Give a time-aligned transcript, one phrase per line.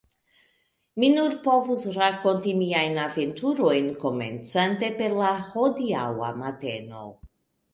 [1.01, 7.07] Mi nur povus rakonti miajn aventurojn komencante per la hodiaŭa mateno,.